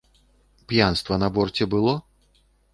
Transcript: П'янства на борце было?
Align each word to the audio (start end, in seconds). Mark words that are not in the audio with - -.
П'янства 0.71 1.19
на 1.25 1.29
борце 1.37 1.71
было? 1.77 1.95